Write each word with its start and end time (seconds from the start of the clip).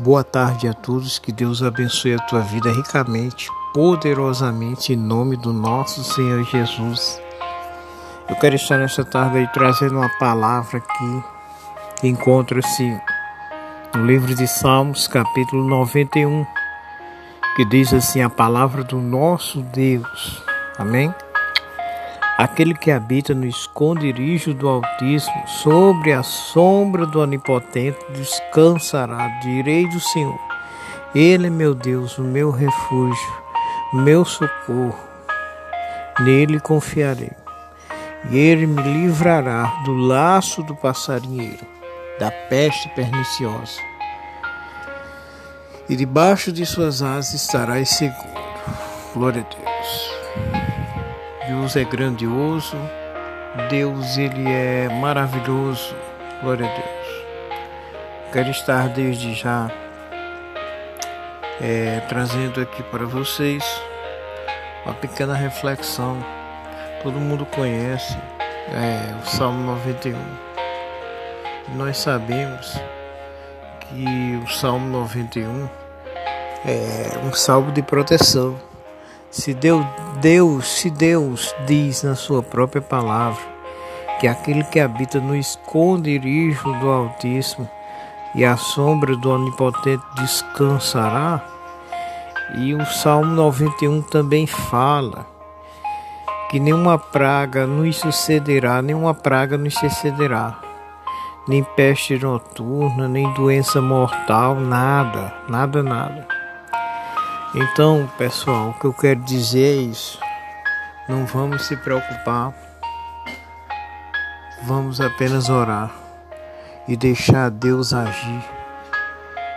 Boa 0.00 0.22
tarde 0.22 0.68
a 0.68 0.72
todos, 0.72 1.18
que 1.18 1.32
Deus 1.32 1.60
abençoe 1.60 2.14
a 2.14 2.20
tua 2.20 2.38
vida 2.38 2.70
ricamente, 2.70 3.48
poderosamente, 3.74 4.92
em 4.92 4.96
nome 4.96 5.36
do 5.36 5.52
nosso 5.52 6.04
Senhor 6.04 6.44
Jesus. 6.44 7.20
Eu 8.28 8.36
quero 8.36 8.54
estar 8.54 8.78
nesta 8.78 9.04
tarde 9.04 9.38
aí 9.38 9.48
trazendo 9.48 9.96
uma 9.96 10.08
palavra 10.20 10.80
que 10.80 12.06
encontra-se 12.06 12.96
no 13.92 14.06
livro 14.06 14.36
de 14.36 14.46
Salmos, 14.46 15.08
capítulo 15.08 15.66
91, 15.68 16.46
que 17.56 17.64
diz 17.64 17.92
assim: 17.92 18.22
A 18.22 18.30
palavra 18.30 18.84
do 18.84 18.98
nosso 18.98 19.62
Deus. 19.62 20.44
Amém? 20.78 21.12
Aquele 22.38 22.72
que 22.72 22.92
habita 22.92 23.34
no 23.34 23.44
esconderijo 23.44 24.54
do 24.54 24.68
Altíssimo, 24.68 25.48
sobre 25.48 26.12
a 26.12 26.22
sombra 26.22 27.04
do 27.04 27.20
Onipotente, 27.20 27.98
descansará. 28.10 29.26
Direi 29.42 29.88
do 29.88 29.98
Senhor: 29.98 30.38
Ele 31.12 31.48
é 31.48 31.50
meu 31.50 31.74
Deus, 31.74 32.16
o 32.16 32.22
meu 32.22 32.52
refúgio, 32.52 33.32
meu 33.92 34.24
socorro. 34.24 34.96
Nele 36.20 36.60
confiarei. 36.60 37.32
E 38.30 38.38
ele 38.38 38.68
me 38.68 38.82
livrará 38.82 39.82
do 39.84 39.94
laço 39.94 40.62
do 40.62 40.76
passarinheiro, 40.76 41.66
da 42.20 42.30
peste 42.30 42.88
perniciosa. 42.90 43.80
E 45.88 45.96
debaixo 45.96 46.52
de 46.52 46.64
suas 46.64 47.02
asas 47.02 47.34
estarás 47.34 47.88
seguro. 47.88 48.28
Glória 49.12 49.44
a 49.44 49.54
Deus. 49.54 50.67
Deus 51.48 51.76
é 51.76 51.84
grandioso, 51.84 52.76
Deus 53.70 54.18
ele 54.18 54.46
é 54.46 54.86
maravilhoso, 55.00 55.96
glória 56.42 56.66
a 56.66 56.74
Deus. 56.74 57.24
Quero 58.30 58.50
estar 58.50 58.90
desde 58.90 59.32
já 59.32 59.70
é, 61.58 62.02
trazendo 62.06 62.60
aqui 62.60 62.82
para 62.82 63.06
vocês 63.06 63.64
uma 64.84 64.92
pequena 64.92 65.32
reflexão. 65.32 66.22
Todo 67.02 67.18
mundo 67.18 67.46
conhece 67.46 68.14
é, 68.68 69.14
o 69.22 69.26
Salmo 69.26 69.64
91. 69.72 70.18
Nós 71.76 71.96
sabemos 71.96 72.78
que 73.88 74.38
o 74.44 74.46
Salmo 74.48 74.86
91 74.90 75.66
é 76.66 77.18
um 77.26 77.32
salmo 77.32 77.72
de 77.72 77.80
proteção 77.80 78.67
se 79.30 79.54
Deus, 79.54 79.84
Deus, 80.20 80.66
se 80.66 80.90
Deus 80.90 81.54
diz 81.66 82.02
na 82.02 82.14
sua 82.14 82.42
própria 82.42 82.82
palavra 82.82 83.42
que 84.20 84.26
aquele 84.26 84.64
que 84.64 84.80
habita 84.80 85.20
no 85.20 85.36
esconderijo 85.36 86.72
do 86.80 86.90
Altíssimo 86.90 87.68
e 88.34 88.44
a 88.44 88.56
sombra 88.56 89.16
do 89.16 89.30
Onipotente 89.30 90.04
descansará, 90.16 91.42
e 92.56 92.74
o 92.74 92.84
Salmo 92.86 93.32
91 93.34 94.02
também 94.02 94.46
fala 94.46 95.26
que 96.50 96.58
nenhuma 96.58 96.98
praga 96.98 97.66
nos 97.66 97.96
sucederá, 97.96 98.80
nenhuma 98.80 99.14
praga 99.14 99.58
nos 99.58 99.74
sucederá, 99.74 100.58
nem 101.46 101.62
peste 101.62 102.18
noturna, 102.18 103.06
nem 103.06 103.32
doença 103.34 103.80
mortal, 103.80 104.54
nada, 104.54 105.34
nada, 105.48 105.82
nada. 105.82 106.37
Então, 107.54 108.10
pessoal, 108.18 108.70
o 108.70 108.74
que 108.74 108.84
eu 108.84 108.92
quero 108.92 109.20
dizer 109.20 109.78
é 109.78 109.82
isso. 109.82 110.20
Não 111.08 111.24
vamos 111.24 111.66
se 111.66 111.76
preocupar. 111.76 112.52
Vamos 114.64 115.00
apenas 115.00 115.48
orar 115.48 115.90
e 116.86 116.96
deixar 116.96 117.50
Deus 117.50 117.94
agir. 117.94 118.44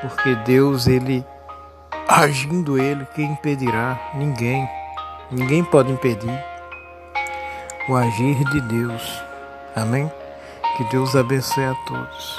Porque 0.00 0.34
Deus, 0.36 0.86
ele 0.86 1.24
agindo 2.08 2.78
ele, 2.78 3.06
quem 3.14 3.32
impedirá? 3.32 3.98
Ninguém. 4.14 4.68
Ninguém 5.30 5.62
pode 5.62 5.92
impedir 5.92 6.44
o 7.88 7.94
agir 7.94 8.42
de 8.50 8.60
Deus. 8.62 9.22
Amém? 9.76 10.10
Que 10.76 10.84
Deus 10.84 11.14
abençoe 11.14 11.64
a 11.64 11.74
todos. 11.86 12.34